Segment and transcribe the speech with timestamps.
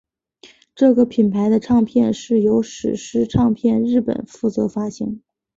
[0.73, 5.21] 这个品牌的唱片是由史诗唱片日本负责发行。